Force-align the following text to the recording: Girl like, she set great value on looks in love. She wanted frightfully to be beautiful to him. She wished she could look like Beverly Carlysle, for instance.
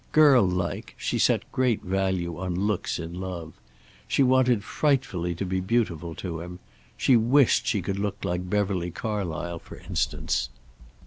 Girl 0.13 0.43
like, 0.43 0.95
she 0.97 1.19
set 1.19 1.51
great 1.51 1.83
value 1.83 2.35
on 2.39 2.55
looks 2.55 2.97
in 2.97 3.13
love. 3.13 3.53
She 4.07 4.23
wanted 4.23 4.63
frightfully 4.63 5.35
to 5.35 5.45
be 5.45 5.59
beautiful 5.59 6.15
to 6.15 6.41
him. 6.41 6.57
She 6.97 7.15
wished 7.15 7.67
she 7.67 7.83
could 7.83 7.99
look 7.99 8.25
like 8.25 8.49
Beverly 8.49 8.89
Carlysle, 8.89 9.59
for 9.61 9.77
instance. 9.77 10.49